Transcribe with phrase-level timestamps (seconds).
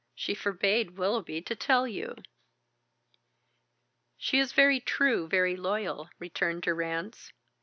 [0.15, 2.15] She forbade Willoughby to tell you."
[4.17, 7.31] "She is very true, very loyal," returned Durrance.